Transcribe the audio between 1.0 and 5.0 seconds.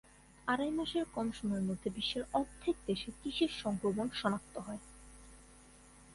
কম সময়ের মধ্যে বিশ্বের অর্ধেক দেশে কিসের সংক্রমণ শনাক্ত হয়?